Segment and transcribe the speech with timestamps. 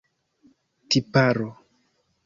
[0.89, 1.49] tiparo